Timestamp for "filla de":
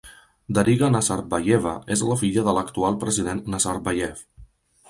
2.23-2.57